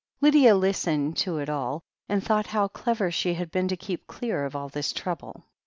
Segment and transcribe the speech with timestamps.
[0.19, 4.45] Lydia listened to it all, and thought how clever she had been to keep clear
[4.45, 5.43] of all this Rouble.